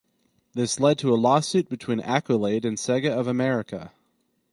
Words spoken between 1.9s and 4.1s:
Accolade and Sega of America.